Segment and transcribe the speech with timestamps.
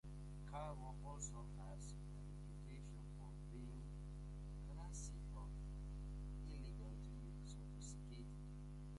[0.49, 3.83] Caro also has a reputation for being
[4.65, 5.45] "classy", or
[6.49, 8.33] elegantly sophisticated.